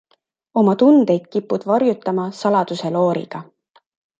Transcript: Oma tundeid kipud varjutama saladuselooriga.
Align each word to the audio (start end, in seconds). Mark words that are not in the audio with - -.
Oma 0.61 0.73
tundeid 0.83 1.27
kipud 1.35 1.67
varjutama 1.73 2.27
saladuselooriga. 2.41 3.47